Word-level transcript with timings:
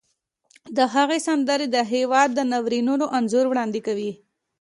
د 0.77 0.79
هغې 0.93 1.19
سندرې 1.27 1.67
د 1.75 1.77
هېواد 1.93 2.29
د 2.33 2.39
ناورینونو 2.51 3.05
انځور 3.17 3.45
وړاندې 3.47 3.79
کوي 3.87 4.11